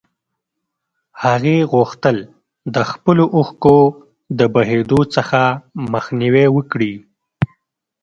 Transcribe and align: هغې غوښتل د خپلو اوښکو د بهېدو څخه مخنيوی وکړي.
هغې 1.23 1.57
غوښتل 1.73 2.17
د 2.75 2.77
خپلو 2.91 3.23
اوښکو 3.37 3.79
د 4.39 4.41
بهېدو 4.55 4.99
څخه 5.15 5.39
مخنيوی 5.93 6.47
وکړي. 6.55 6.93